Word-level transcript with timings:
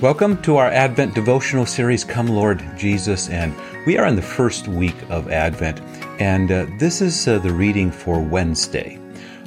Welcome 0.00 0.40
to 0.42 0.58
our 0.58 0.68
Advent 0.68 1.16
devotional 1.16 1.66
series, 1.66 2.04
Come 2.04 2.28
Lord 2.28 2.62
Jesus. 2.76 3.28
And 3.30 3.52
we 3.84 3.98
are 3.98 4.06
in 4.06 4.14
the 4.14 4.22
first 4.22 4.68
week 4.68 4.94
of 5.10 5.28
Advent. 5.32 5.80
And 6.20 6.52
uh, 6.52 6.66
this 6.78 7.02
is 7.02 7.26
uh, 7.26 7.40
the 7.40 7.52
reading 7.52 7.90
for 7.90 8.20
Wednesday 8.20 9.00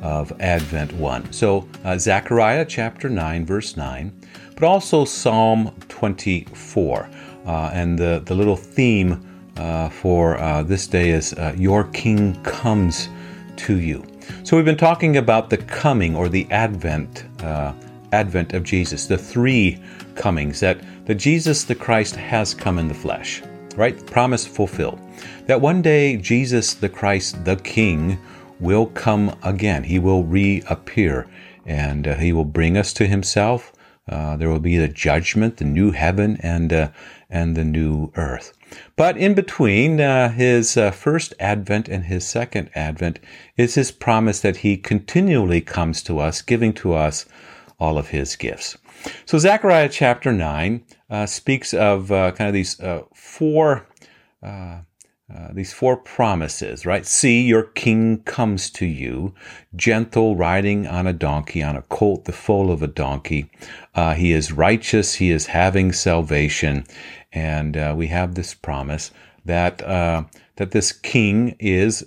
of 0.00 0.32
Advent 0.40 0.94
1. 0.94 1.34
So, 1.34 1.68
uh, 1.84 1.98
Zechariah 1.98 2.64
chapter 2.64 3.10
9, 3.10 3.44
verse 3.44 3.76
9, 3.76 4.10
but 4.54 4.62
also 4.62 5.04
Psalm 5.04 5.70
24. 5.90 7.10
Uh, 7.44 7.70
and 7.74 7.98
the, 7.98 8.22
the 8.24 8.34
little 8.34 8.56
theme 8.56 9.22
uh, 9.58 9.90
for 9.90 10.38
uh, 10.38 10.62
this 10.62 10.86
day 10.86 11.10
is 11.10 11.34
Your 11.58 11.84
King 11.88 12.42
comes 12.42 13.10
to 13.56 13.78
you. 13.78 14.02
So, 14.44 14.56
we've 14.56 14.64
been 14.64 14.78
talking 14.78 15.18
about 15.18 15.50
the 15.50 15.58
coming 15.58 16.16
or 16.16 16.30
the 16.30 16.50
Advent 16.50 17.24
advent 18.12 18.52
of 18.52 18.62
Jesus, 18.62 19.06
the 19.06 19.18
three 19.18 19.80
comings 20.14 20.60
that, 20.60 20.80
that 21.06 21.16
Jesus 21.16 21.64
the 21.64 21.74
Christ 21.74 22.16
has 22.16 22.54
come 22.54 22.78
in 22.78 22.88
the 22.88 22.94
flesh, 22.94 23.42
right? 23.76 24.04
Promise 24.06 24.46
fulfilled. 24.46 25.00
That 25.46 25.60
one 25.60 25.82
day 25.82 26.16
Jesus 26.16 26.74
the 26.74 26.88
Christ, 26.88 27.44
the 27.44 27.56
King, 27.56 28.18
will 28.60 28.86
come 28.86 29.36
again. 29.42 29.84
He 29.84 29.98
will 29.98 30.24
reappear 30.24 31.28
and 31.66 32.08
uh, 32.08 32.14
he 32.16 32.32
will 32.32 32.44
bring 32.44 32.76
us 32.76 32.92
to 32.94 33.06
himself. 33.06 33.72
Uh, 34.08 34.36
there 34.36 34.48
will 34.48 34.58
be 34.58 34.78
the 34.78 34.88
judgment, 34.88 35.58
the 35.58 35.64
new 35.64 35.90
heaven, 35.90 36.38
and 36.42 36.72
uh, 36.72 36.88
and 37.28 37.54
the 37.54 37.64
new 37.64 38.10
earth. 38.16 38.54
But 38.96 39.18
in 39.18 39.34
between 39.34 40.00
uh, 40.00 40.30
his 40.30 40.78
uh, 40.78 40.90
first 40.90 41.34
advent 41.38 41.88
and 41.88 42.06
his 42.06 42.26
second 42.26 42.70
advent 42.74 43.18
is 43.58 43.74
his 43.74 43.90
promise 43.90 44.40
that 44.40 44.58
he 44.58 44.78
continually 44.78 45.60
comes 45.60 46.02
to 46.04 46.18
us, 46.20 46.40
giving 46.40 46.72
to 46.74 46.94
us 46.94 47.26
all 47.78 47.98
of 47.98 48.08
his 48.08 48.36
gifts. 48.36 48.76
So, 49.24 49.38
Zechariah 49.38 49.88
chapter 49.88 50.32
9 50.32 50.84
uh, 51.10 51.26
speaks 51.26 51.72
of 51.72 52.10
uh, 52.10 52.32
kind 52.32 52.48
of 52.48 52.54
these 52.54 52.78
uh, 52.80 53.02
four. 53.14 53.86
Uh, 54.42 54.80
uh, 55.30 55.52
these 55.52 55.74
four 55.74 55.94
promises, 55.94 56.86
right? 56.86 57.04
See, 57.04 57.42
your 57.42 57.64
king 57.64 58.22
comes 58.22 58.70
to 58.70 58.86
you, 58.86 59.34
gentle, 59.76 60.36
riding 60.36 60.86
on 60.86 61.06
a 61.06 61.12
donkey, 61.12 61.62
on 61.62 61.76
a 61.76 61.82
colt, 61.82 62.24
the 62.24 62.32
foal 62.32 62.70
of 62.70 62.82
a 62.82 62.86
donkey. 62.86 63.50
Uh, 63.94 64.14
he 64.14 64.32
is 64.32 64.52
righteous. 64.52 65.16
He 65.16 65.30
is 65.30 65.44
having 65.44 65.92
salvation, 65.92 66.86
and 67.30 67.76
we 67.98 68.06
have 68.06 68.36
this 68.36 68.54
promise 68.54 69.10
that 69.44 69.80
that 69.80 70.70
this 70.70 70.92
king 70.92 71.56
is 71.58 72.06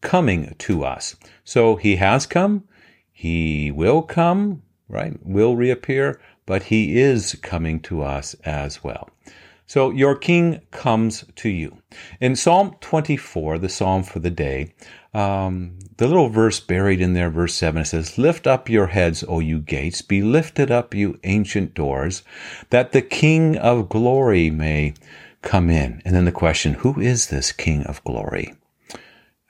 coming 0.00 0.54
to 0.60 0.82
us. 0.82 1.16
So 1.44 1.76
he 1.76 1.96
has 1.96 2.24
come. 2.24 2.64
He 3.12 3.70
will 3.70 4.00
come 4.00 4.62
right? 4.90 5.14
Will 5.24 5.56
reappear, 5.56 6.20
but 6.44 6.64
he 6.64 6.98
is 6.98 7.38
coming 7.42 7.80
to 7.80 8.02
us 8.02 8.34
as 8.44 8.82
well. 8.84 9.08
So 9.66 9.90
your 9.90 10.16
king 10.16 10.62
comes 10.72 11.24
to 11.36 11.48
you. 11.48 11.78
In 12.20 12.34
Psalm 12.34 12.74
24, 12.80 13.58
the 13.58 13.68
psalm 13.68 14.02
for 14.02 14.18
the 14.18 14.28
day, 14.28 14.74
um, 15.14 15.78
the 15.96 16.08
little 16.08 16.28
verse 16.28 16.58
buried 16.58 17.00
in 17.00 17.14
there, 17.14 17.30
verse 17.30 17.54
7, 17.54 17.82
it 17.82 17.84
says, 17.84 18.18
Lift 18.18 18.48
up 18.48 18.68
your 18.68 18.88
heads, 18.88 19.24
O 19.28 19.38
you 19.38 19.60
gates, 19.60 20.02
be 20.02 20.22
lifted 20.22 20.72
up, 20.72 20.92
you 20.92 21.20
ancient 21.22 21.74
doors, 21.74 22.24
that 22.70 22.90
the 22.90 23.00
King 23.00 23.56
of 23.58 23.88
glory 23.88 24.50
may 24.50 24.94
come 25.42 25.70
in. 25.70 26.02
And 26.04 26.16
then 26.16 26.24
the 26.24 26.32
question, 26.32 26.74
Who 26.74 27.00
is 27.00 27.28
this 27.28 27.52
King 27.52 27.84
of 27.84 28.02
glory? 28.02 28.54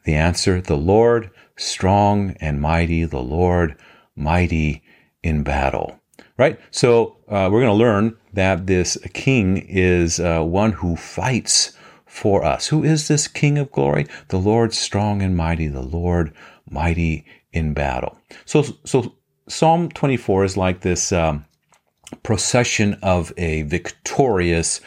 The 0.04 0.14
answer, 0.16 0.60
the 0.60 0.76
Lord, 0.76 1.30
strong 1.56 2.36
and 2.40 2.60
mighty, 2.60 3.04
the 3.04 3.22
Lord, 3.22 3.74
mighty 4.14 4.82
in 5.22 5.42
battle. 5.42 5.98
Right? 6.36 6.58
So 6.70 7.16
uh, 7.28 7.48
we're 7.52 7.60
going 7.60 7.66
to 7.66 7.72
learn 7.72 8.16
that 8.32 8.66
this 8.66 8.96
king 9.12 9.58
is 9.58 10.20
uh, 10.20 10.42
one 10.42 10.72
who 10.72 10.96
fights 10.96 11.76
for 12.06 12.44
us. 12.44 12.68
Who 12.68 12.82
is 12.82 13.08
this 13.08 13.28
king 13.28 13.58
of 13.58 13.70
glory? 13.70 14.06
The 14.28 14.38
Lord 14.38 14.72
strong 14.72 15.22
and 15.22 15.36
mighty, 15.36 15.68
the 15.68 15.82
Lord 15.82 16.32
mighty 16.68 17.24
in 17.52 17.72
battle. 17.74 18.18
So, 18.44 18.64
so 18.84 19.14
Psalm 19.48 19.90
24 19.90 20.44
is 20.44 20.56
like 20.56 20.80
this 20.80 21.12
um, 21.12 21.44
procession 22.22 22.98
of 23.02 23.32
a 23.36 23.62
victorious 23.62 24.80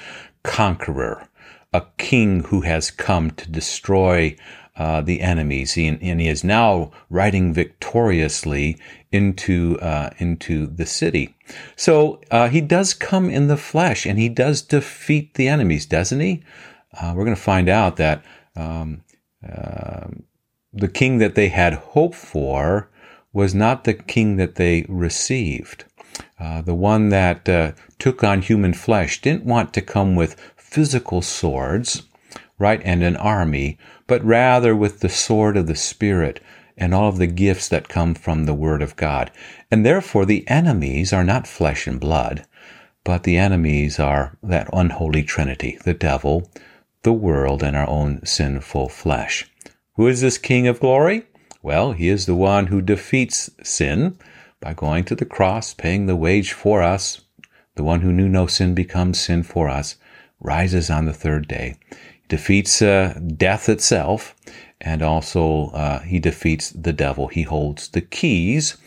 conqueror, 0.43 1.27
a 1.73 1.83
king 1.97 2.43
who 2.45 2.61
has 2.61 2.91
come 2.91 3.31
to 3.31 3.49
destroy 3.49 4.35
uh, 4.75 5.01
the 5.01 5.21
enemies, 5.21 5.73
he, 5.73 5.87
and 5.87 6.19
he 6.19 6.27
is 6.27 6.43
now 6.43 6.91
riding 7.09 7.53
victoriously 7.53 8.77
into 9.11 9.77
uh, 9.81 10.09
into 10.17 10.65
the 10.65 10.85
city. 10.85 11.35
So 11.75 12.19
uh, 12.31 12.49
he 12.49 12.59
does 12.59 12.95
come 12.95 13.29
in 13.29 13.47
the 13.47 13.57
flesh, 13.57 14.07
and 14.07 14.17
he 14.17 14.29
does 14.29 14.63
defeat 14.63 15.35
the 15.35 15.47
enemies, 15.47 15.85
doesn't 15.85 16.19
he? 16.19 16.43
Uh, 16.99 17.13
we're 17.15 17.23
going 17.23 17.35
to 17.35 17.41
find 17.41 17.69
out 17.69 17.97
that 17.97 18.23
um, 18.55 19.03
uh, 19.47 20.07
the 20.73 20.87
king 20.87 21.19
that 21.19 21.35
they 21.35 21.49
had 21.49 21.73
hoped 21.73 22.15
for 22.15 22.89
was 23.31 23.53
not 23.53 23.83
the 23.83 23.93
king 23.93 24.37
that 24.37 24.55
they 24.55 24.85
received. 24.89 25.85
The 26.65 26.75
one 26.75 27.07
that 27.09 27.45
took 27.99 28.21
on 28.21 28.41
human 28.41 28.73
flesh 28.73 29.21
didn't 29.21 29.45
want 29.45 29.73
to 29.73 29.81
come 29.81 30.15
with 30.15 30.35
physical 30.57 31.21
swords 31.21 32.03
right, 32.63 32.81
and 32.85 33.03
an 33.03 33.17
army, 33.17 33.77
but 34.07 34.23
rather 34.23 34.73
with 34.73 35.01
the 35.01 35.09
sword 35.09 35.57
of 35.57 35.67
the 35.67 35.75
Spirit 35.75 36.39
and 36.77 36.93
all 36.93 37.09
of 37.09 37.17
the 37.17 37.27
gifts 37.27 37.67
that 37.67 37.89
come 37.89 38.15
from 38.15 38.45
the 38.45 38.53
Word 38.53 38.81
of 38.81 38.95
God. 38.95 39.29
And 39.69 39.85
therefore, 39.85 40.25
the 40.25 40.47
enemies 40.47 41.11
are 41.11 41.25
not 41.25 41.45
flesh 41.45 41.87
and 41.87 41.99
blood, 41.99 42.45
but 43.03 43.23
the 43.23 43.37
enemies 43.37 43.99
are 43.99 44.37
that 44.41 44.69
unholy 44.71 45.23
trinity 45.23 45.77
the 45.83 45.93
devil, 45.93 46.49
the 47.03 47.11
world, 47.11 47.61
and 47.61 47.75
our 47.75 47.87
own 47.87 48.25
sinful 48.25 48.87
flesh. 48.87 49.45
Who 49.95 50.07
is 50.07 50.21
this 50.21 50.37
King 50.37 50.65
of 50.65 50.79
glory? 50.79 51.23
Well, 51.61 51.91
he 51.91 52.07
is 52.07 52.25
the 52.25 52.35
one 52.35 52.67
who 52.67 52.81
defeats 52.81 53.49
sin 53.61 54.17
by 54.61 54.73
going 54.73 55.03
to 55.05 55.15
the 55.15 55.25
cross, 55.25 55.73
paying 55.73 56.05
the 56.05 56.15
wage 56.15 56.53
for 56.53 56.81
us. 56.81 57.19
The 57.75 57.83
one 57.83 58.01
who 58.01 58.13
knew 58.13 58.29
no 58.29 58.47
sin 58.47 58.73
becomes 58.73 59.19
sin 59.19 59.43
for 59.43 59.67
us, 59.67 59.97
rises 60.39 60.89
on 60.89 61.05
the 61.05 61.13
third 61.13 61.47
day 61.47 61.75
defeats 62.29 62.81
uh, 62.81 63.19
death 63.37 63.69
itself, 63.69 64.35
and 64.81 65.01
also 65.01 65.67
uh, 65.67 65.99
he 65.99 66.19
defeats 66.19 66.71
the 66.71 66.93
devil. 66.93 67.27
He 67.27 67.43
holds 67.43 67.89
the 67.89 68.01
keys 68.01 68.77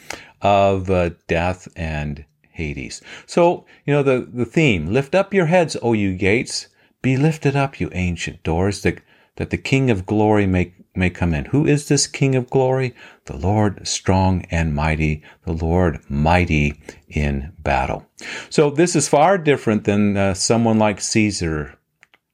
of 0.43 0.91
uh, 0.91 1.11
death 1.27 1.69
and 1.77 2.25
Hades. 2.51 3.03
So, 3.27 3.67
you 3.85 3.93
know, 3.93 4.03
the, 4.03 4.29
the 4.33 4.45
theme 4.45 4.87
lift 4.87 5.15
up 5.15 5.35
your 5.35 5.47
heads, 5.47 5.77
O 5.83 5.93
you 5.93 6.15
gates, 6.15 6.69
be 7.03 7.17
lifted 7.17 7.55
up, 7.55 7.81
you 7.81 7.91
ancient 7.93 8.43
doors, 8.43 8.83
that, 8.83 9.01
that 9.37 9.51
the 9.51 9.59
King 9.59 9.91
of 9.91 10.07
glory 10.07 10.47
may, 10.47 10.75
may 10.95 11.11
come 11.11 11.35
in. 11.35 11.47
Who 11.47 11.67
is 11.67 11.89
this 11.89 12.07
King 12.07 12.35
of 12.35 12.51
glory? 12.51 12.95
The 13.27 13.37
Lord 13.37 13.87
strong 13.87 14.47
and 14.51 14.75
mighty, 14.75 15.23
the 15.45 15.53
Lord 15.53 16.01
mighty 16.09 16.81
in 17.09 17.53
battle. 17.59 18.07
So, 18.49 18.71
this 18.71 18.97
is 18.97 19.09
far 19.09 19.37
different 19.37 19.85
than 19.85 20.17
uh, 20.17 20.35
someone 20.35 20.79
like 20.79 21.01
Caesar 21.01 21.79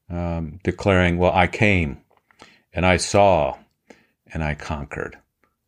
um, 0.09 0.59
declaring, 0.63 1.17
Well, 1.17 1.33
I 1.33 1.47
came 1.47 2.01
and 2.73 2.85
I 2.85 2.97
saw 2.97 3.57
and 4.33 4.43
I 4.43 4.55
conquered. 4.55 5.17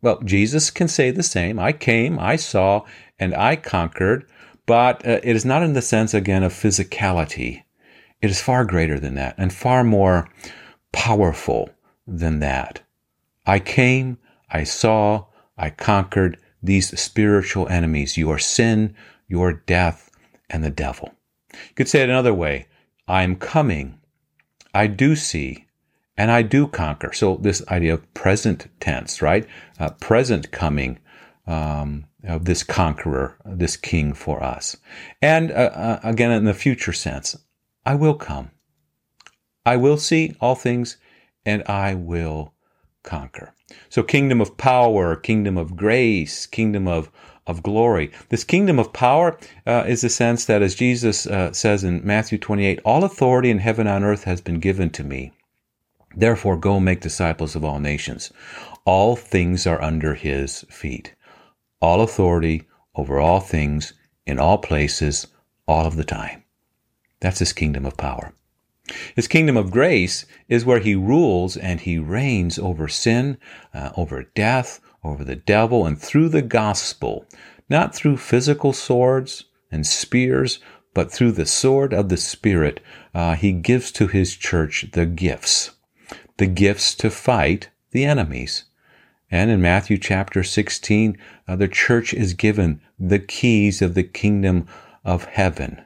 Well, 0.01 0.21
Jesus 0.21 0.69
can 0.69 0.87
say 0.87 1.11
the 1.11 1.23
same. 1.23 1.59
I 1.59 1.71
came, 1.71 2.19
I 2.19 2.35
saw, 2.35 2.85
and 3.17 3.33
I 3.33 3.55
conquered, 3.55 4.29
but 4.65 5.05
uh, 5.05 5.19
it 5.23 5.35
is 5.35 5.45
not 5.45 5.63
in 5.63 5.73
the 5.73 5.81
sense, 5.81 6.13
again, 6.13 6.43
of 6.43 6.53
physicality. 6.53 7.63
It 8.21 8.29
is 8.29 8.41
far 8.41 8.65
greater 8.65 8.99
than 8.99 9.15
that 9.15 9.35
and 9.37 9.53
far 9.53 9.83
more 9.83 10.29
powerful 10.91 11.69
than 12.07 12.39
that. 12.39 12.81
I 13.45 13.59
came, 13.59 14.17
I 14.49 14.63
saw, 14.63 15.25
I 15.57 15.69
conquered 15.69 16.37
these 16.61 16.99
spiritual 16.99 17.67
enemies 17.67 18.17
your 18.17 18.39
sin, 18.39 18.95
your 19.27 19.53
death, 19.53 20.09
and 20.49 20.63
the 20.63 20.71
devil. 20.71 21.13
You 21.51 21.75
could 21.75 21.89
say 21.89 22.01
it 22.01 22.09
another 22.09 22.33
way 22.33 22.67
I 23.07 23.23
am 23.23 23.35
coming, 23.35 23.99
I 24.75 24.87
do 24.87 25.15
see 25.15 25.65
and 26.17 26.29
I 26.29 26.41
do 26.41 26.67
conquer. 26.67 27.13
So 27.13 27.37
this 27.37 27.65
idea 27.67 27.95
of 27.95 28.13
present 28.13 28.67
tense, 28.79 29.21
right? 29.21 29.47
Uh, 29.79 29.89
present 29.91 30.51
coming 30.51 30.99
um, 31.47 32.05
of 32.23 32.45
this 32.45 32.63
conqueror, 32.63 33.37
this 33.45 33.77
king 33.77 34.13
for 34.13 34.43
us. 34.43 34.75
And 35.21 35.51
uh, 35.51 35.71
uh, 35.73 35.99
again, 36.03 36.31
in 36.31 36.45
the 36.45 36.53
future 36.53 36.93
sense, 36.93 37.35
I 37.85 37.95
will 37.95 38.15
come. 38.15 38.51
I 39.65 39.77
will 39.77 39.97
see 39.97 40.35
all 40.39 40.55
things 40.55 40.97
and 41.45 41.63
I 41.67 41.95
will 41.95 42.53
conquer. 43.03 43.53
So 43.89 44.03
kingdom 44.03 44.41
of 44.41 44.57
power, 44.57 45.15
kingdom 45.15 45.57
of 45.57 45.75
grace, 45.75 46.45
kingdom 46.45 46.87
of 46.87 47.11
of 47.47 47.63
glory. 47.63 48.11
This 48.29 48.43
kingdom 48.43 48.79
of 48.79 48.93
power 48.93 49.37
uh, 49.65 49.83
is 49.87 50.01
the 50.01 50.09
sense 50.09 50.45
that, 50.45 50.61
as 50.61 50.75
Jesus 50.75 51.27
uh, 51.27 51.53
says 51.53 51.83
in 51.83 52.05
Matthew 52.05 52.37
28, 52.37 52.79
all 52.83 53.03
authority 53.03 53.49
in 53.49 53.59
heaven 53.59 53.87
and 53.87 54.03
earth 54.03 54.23
has 54.23 54.41
been 54.41 54.59
given 54.59 54.89
to 54.91 55.03
me. 55.03 55.31
Therefore, 56.15 56.57
go 56.57 56.79
make 56.79 57.01
disciples 57.01 57.55
of 57.55 57.63
all 57.63 57.79
nations. 57.79 58.31
All 58.85 59.15
things 59.15 59.67
are 59.67 59.81
under 59.81 60.15
his 60.15 60.61
feet. 60.69 61.13
All 61.81 62.01
authority 62.01 62.63
over 62.95 63.19
all 63.19 63.41
things, 63.41 63.93
in 64.25 64.39
all 64.39 64.57
places, 64.57 65.27
all 65.67 65.85
of 65.85 65.97
the 65.97 66.03
time. 66.03 66.43
That's 67.19 67.39
his 67.39 67.53
kingdom 67.53 67.85
of 67.85 67.97
power. 67.97 68.33
His 69.15 69.27
kingdom 69.27 69.57
of 69.57 69.71
grace 69.71 70.25
is 70.47 70.63
where 70.63 70.79
he 70.79 70.95
rules 70.95 71.57
and 71.57 71.81
he 71.81 71.97
reigns 71.97 72.59
over 72.59 72.87
sin, 72.87 73.37
uh, 73.73 73.89
over 73.97 74.23
death, 74.35 74.79
over 75.05 75.23
the 75.23 75.35
devil, 75.35 75.85
and 75.85 75.99
through 75.99 76.29
the 76.29 76.41
gospel, 76.41 77.25
not 77.69 77.95
through 77.95 78.17
physical 78.17 78.73
swords 78.73 79.45
and 79.71 79.85
spears, 79.85 80.59
but 80.93 81.11
through 81.11 81.33
the 81.33 81.45
sword 81.45 81.93
of 81.93 82.09
the 82.09 82.17
Spirit, 82.17 82.79
uh, 83.13 83.35
he 83.35 83.51
gives 83.51 83.91
to 83.91 84.07
his 84.07 84.35
church 84.35 84.85
the 84.93 85.05
gifts, 85.05 85.71
the 86.37 86.47
gifts 86.47 86.95
to 86.95 87.09
fight 87.09 87.69
the 87.91 88.05
enemies. 88.05 88.63
And 89.29 89.51
in 89.51 89.61
Matthew 89.61 89.97
chapter 89.97 90.43
16, 90.43 91.17
uh, 91.47 91.55
the 91.55 91.67
church 91.67 92.13
is 92.13 92.33
given 92.33 92.79
the 92.97 93.19
keys 93.19 93.81
of 93.81 93.93
the 93.93 94.03
kingdom 94.03 94.67
of 95.03 95.25
heaven. 95.25 95.81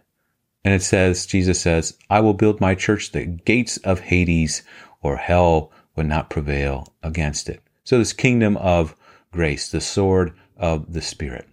And 0.64 0.74
it 0.74 0.84
says, 0.84 1.26
Jesus 1.26 1.60
says, 1.60 1.98
I 2.10 2.20
will 2.20 2.34
build 2.34 2.62
my 2.62 2.76
church, 2.76 3.12
the 3.12 3.26
gates 3.26 3.78
of 3.78 4.02
Hades 4.02 4.62
or 5.02 5.18
hell 5.18 5.72
would 5.96 6.06
not 6.06 6.30
prevail 6.30 6.94
against 7.02 7.50
it. 7.50 7.62
So 7.84 7.98
this 7.98 8.14
kingdom 8.14 8.58
of 8.58 8.96
grace, 9.32 9.70
the 9.70 9.82
sword 9.82 10.34
of 10.58 10.94
the 10.94 11.02
Spirit, 11.02 11.48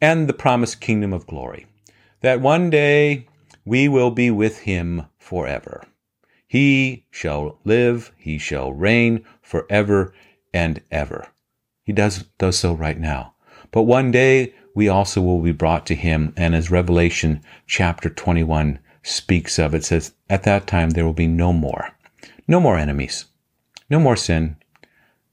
and 0.00 0.28
the 0.28 0.32
promised 0.32 0.80
kingdom 0.80 1.12
of 1.12 1.26
glory, 1.26 1.66
that 2.20 2.40
one 2.40 2.70
day 2.70 3.26
we 3.64 3.88
will 3.88 4.10
be 4.10 4.30
with 4.30 4.60
him 4.60 5.06
forever. 5.18 5.84
He 6.46 7.06
shall 7.10 7.58
live, 7.64 8.12
he 8.16 8.38
shall 8.38 8.72
reign 8.72 9.24
forever 9.42 10.12
and 10.52 10.80
ever. 10.90 11.28
He 11.84 11.92
does, 11.92 12.24
does 12.38 12.58
so 12.58 12.72
right 12.72 12.98
now. 12.98 13.34
But 13.70 13.82
one 13.82 14.10
day 14.10 14.54
we 14.74 14.88
also 14.88 15.20
will 15.20 15.40
be 15.40 15.52
brought 15.52 15.86
to 15.86 15.94
him. 15.94 16.32
And 16.36 16.54
as 16.54 16.70
Revelation 16.70 17.42
chapter 17.66 18.10
21 18.10 18.78
speaks 19.02 19.58
of, 19.58 19.74
it 19.74 19.84
says, 19.84 20.12
At 20.28 20.42
that 20.44 20.66
time 20.66 20.90
there 20.90 21.04
will 21.04 21.12
be 21.12 21.26
no 21.26 21.52
more, 21.52 21.90
no 22.48 22.60
more 22.60 22.76
enemies, 22.76 23.26
no 23.88 24.00
more 24.00 24.16
sin, 24.16 24.56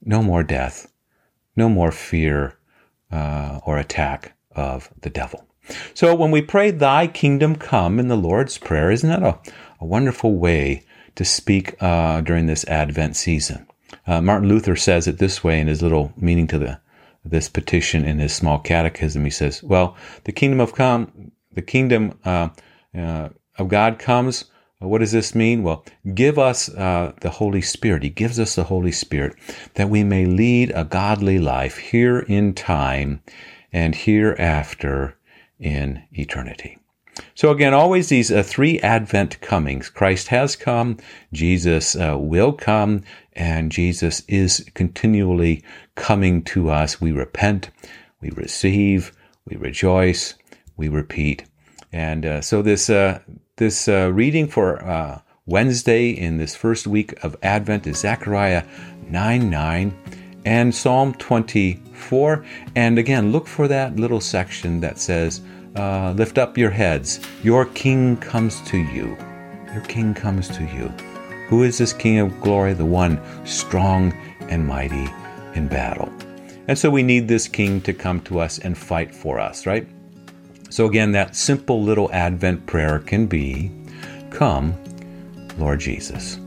no 0.04 0.22
more 0.22 0.44
death, 0.44 0.92
no 1.58 1.68
more 1.70 1.92
fear 1.92 2.58
uh, 3.12 3.60
or 3.66 3.78
attack 3.78 4.38
of 4.56 4.90
the 5.02 5.10
devil. 5.10 5.46
So 5.94 6.16
when 6.16 6.32
we 6.32 6.42
pray, 6.42 6.72
Thy 6.72 7.08
kingdom 7.08 7.56
come 7.56 8.00
in 8.00 8.08
the 8.08 8.16
Lord's 8.16 8.58
Prayer, 8.58 8.92
isn't 8.92 9.10
that 9.10 9.24
a, 9.24 9.40
a 9.82 9.86
wonderful 9.86 10.36
way 10.36 10.84
to 11.16 11.26
speak 11.26 11.76
uh, 11.82 12.22
during 12.22 12.46
this 12.46 12.66
Advent 12.66 13.16
season? 13.16 13.68
Uh, 14.06 14.22
Martin 14.22 14.48
Luther 14.48 14.76
says 14.76 15.08
it 15.08 15.18
this 15.18 15.44
way 15.44 15.60
in 15.60 15.68
his 15.68 15.82
little 15.82 16.14
meaning 16.16 16.48
to 16.48 16.58
the 16.58 16.80
this 17.26 17.50
petition 17.50 18.06
in 18.06 18.20
his 18.20 18.34
small 18.34 18.58
catechism. 18.58 19.26
He 19.26 19.32
says, 19.32 19.62
"Well, 19.62 19.98
the 20.24 20.32
kingdom 20.32 20.62
of 20.62 20.74
come, 20.74 21.32
the 21.52 21.62
kingdom 21.62 22.18
uh, 22.24 22.50
uh, 22.98 23.30
of 23.58 23.68
God 23.68 24.00
comes. 24.00 24.46
What 24.80 25.00
does 25.00 25.12
this 25.12 25.34
mean? 25.34 25.64
Well, 25.64 25.84
give 26.14 26.38
us 26.38 26.70
uh, 26.70 27.14
the 27.22 27.32
Holy 27.32 27.62
Spirit. 27.62 28.04
He 28.04 28.10
gives 28.10 28.40
us 28.40 28.56
the 28.56 28.66
Holy 28.66 28.92
Spirit 28.92 29.36
that 29.74 29.90
we 29.90 30.04
may 30.04 30.26
lead 30.26 30.72
a 30.76 30.84
godly 30.84 31.40
life 31.40 31.78
here 31.78 32.20
in 32.20 32.54
time 32.54 33.22
and 33.74 33.96
hereafter 33.96 35.18
in 35.60 36.04
eternity." 36.12 36.78
So 37.34 37.50
again, 37.50 37.74
always 37.74 38.10
these 38.10 38.32
uh, 38.32 38.44
three 38.44 38.80
Advent 38.82 39.42
comings. 39.42 39.90
Christ 39.90 40.28
has 40.28 40.56
come, 40.56 40.98
Jesus 41.34 41.96
uh, 41.96 42.16
will 42.18 42.54
come, 42.54 43.04
and 43.34 43.72
Jesus 43.72 44.22
is 44.28 44.64
continually 44.76 45.64
coming 45.96 46.44
to 46.44 46.70
us. 46.70 47.02
We 47.02 47.12
repent, 47.12 47.72
we 48.22 48.30
receive, 48.30 49.12
we 49.46 49.58
rejoice, 49.58 50.36
we 50.76 50.90
repeat. 50.90 51.46
And 51.92 52.26
uh, 52.26 52.42
so 52.42 52.62
this 52.62 52.90
uh, 52.90 53.20
this 53.56 53.88
uh, 53.88 54.12
reading 54.14 54.48
for 54.48 54.84
uh, 54.84 55.22
Wednesday 55.46 56.10
in 56.10 56.38
this 56.38 56.56
first 56.56 56.88
week 56.88 57.24
of 57.24 57.36
Advent 57.42 57.88
is 57.88 58.00
Zechariah 58.00 58.66
9 59.10 59.50
9 59.50 59.98
and 60.46 60.74
Psalm 60.74 61.14
24. 61.16 62.46
And 62.76 62.98
again, 62.98 63.32
look 63.32 63.48
for 63.48 63.68
that 63.68 63.96
little 63.96 64.22
section 64.22 64.80
that 64.82 64.98
says, 64.98 65.42
uh, 65.76 66.14
lift 66.16 66.38
up 66.38 66.58
your 66.58 66.70
heads. 66.70 67.20
Your 67.44 67.66
king 67.66 68.18
comes 68.18 68.62
to 68.62 68.78
you. 68.78 69.18
Your 69.74 69.84
king 69.88 70.14
comes 70.14 70.48
to 70.50 70.64
you. 70.64 70.88
Who 71.48 71.64
is 71.64 71.78
this 71.78 71.94
king 71.94 72.20
of 72.20 72.40
glory? 72.42 72.74
The 72.74 72.86
one 72.86 73.22
strong 73.46 74.14
and 74.42 74.66
mighty 74.66 75.10
in 75.54 75.68
battle. 75.68 76.12
And 76.68 76.78
so 76.78 76.90
we 76.90 77.04
need 77.04 77.28
this 77.28 77.48
king 77.48 77.80
to 77.82 77.94
come 77.94 78.22
to 78.22 78.40
us 78.40 78.60
and 78.60 78.78
fight 78.78 79.14
for 79.14 79.40
us, 79.40 79.66
right? 79.66 79.88
So 80.70 80.86
again, 80.86 81.12
that 81.14 81.36
simple 81.36 81.82
little 81.82 82.12
Advent 82.12 82.66
prayer 82.66 83.00
can 83.00 83.26
be 83.26 83.72
Come, 84.30 84.76
Lord 85.58 85.80
Jesus. 85.80 86.40